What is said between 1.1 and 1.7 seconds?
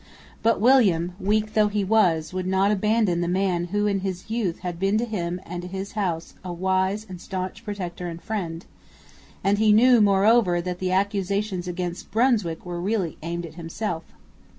weak though